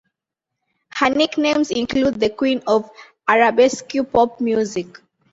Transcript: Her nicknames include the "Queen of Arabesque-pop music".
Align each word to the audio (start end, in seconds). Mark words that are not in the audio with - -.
Her 0.95 1.11
nicknames 1.11 1.69
include 1.69 2.19
the 2.19 2.31
"Queen 2.31 2.63
of 2.65 2.89
Arabesque-pop 3.27 4.41
music". 4.41 4.99